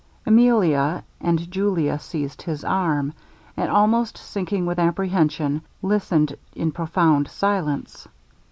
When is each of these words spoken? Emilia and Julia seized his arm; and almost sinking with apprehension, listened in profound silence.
Emilia 0.25 1.03
and 1.19 1.51
Julia 1.51 1.99
seized 1.99 2.41
his 2.41 2.63
arm; 2.63 3.13
and 3.55 3.69
almost 3.69 4.17
sinking 4.17 4.65
with 4.65 4.79
apprehension, 4.79 5.61
listened 5.83 6.35
in 6.55 6.71
profound 6.71 7.27
silence. 7.27 8.07